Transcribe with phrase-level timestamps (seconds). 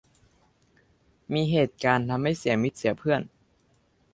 [1.33, 3.21] มีเหตุการณ์ทำให้เสียมิตรเสียเพื่อน